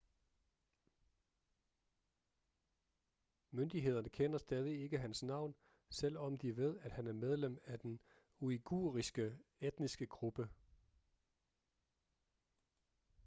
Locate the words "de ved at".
6.37-6.91